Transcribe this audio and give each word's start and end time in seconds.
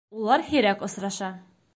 Улар 0.19 0.43
һирәк 0.47 0.81
осраша. 0.87 1.31